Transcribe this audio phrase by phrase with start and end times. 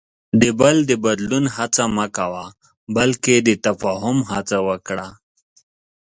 [0.41, 2.45] د بل د بدلون هڅه مه کوه،
[2.95, 5.07] بلکې د تفاهم هڅه وکړه.